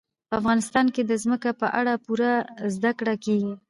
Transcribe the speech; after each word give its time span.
په 0.29 0.33
افغانستان 0.39 0.85
کې 0.93 1.01
د 1.05 1.11
ځمکه 1.23 1.49
په 1.61 1.67
اړه 1.79 1.93
پوره 2.05 2.33
زده 2.75 2.91
کړه 2.99 3.15
کېږي. 3.25 3.53